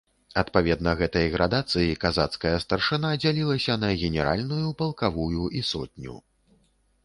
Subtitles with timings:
[0.41, 6.21] Адпаведна гэтай градацыі, казацкая старшына дзялілася на генеральную, палкавую і сотню.